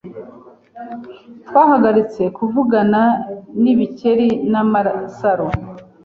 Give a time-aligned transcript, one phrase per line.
[1.47, 3.01] Twahagaritse kuvugana
[3.61, 5.47] n'ibikeri n'amasaro